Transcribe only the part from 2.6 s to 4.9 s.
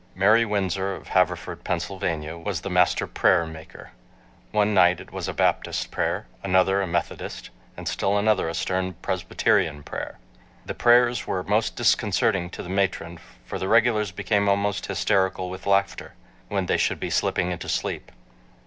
the master prayer maker. One